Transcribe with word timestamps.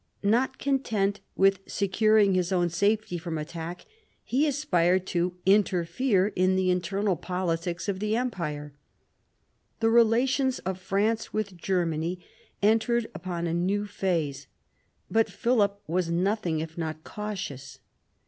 Not 0.23 0.57
content 0.57 1.19
with 1.35 1.63
secur 1.67 2.19
ing 2.19 2.33
his 2.33 2.51
own 2.51 2.69
safety 2.69 3.19
from 3.19 3.37
attack, 3.37 3.85
he 4.23 4.47
aspired 4.47 5.05
to 5.13 5.35
interfere 5.45 6.29
in 6.29 6.55
the 6.55 6.71
internal 6.71 7.15
politics 7.15 7.87
of 7.87 7.99
the 7.99 8.15
Empire. 8.15 8.73
The 9.79 9.91
relations 9.91 10.57
of 10.57 10.79
France 10.79 11.33
with 11.33 11.55
Germany 11.55 12.19
entered 12.63 13.11
upon 13.13 13.45
a 13.45 13.53
new 13.53 13.85
phase. 13.85 14.47
But 15.11 15.29
Philip 15.29 15.79
was 15.85 16.09
nothing 16.09 16.61
if 16.61 16.79
not 16.79 17.03
cautious. 17.03 17.77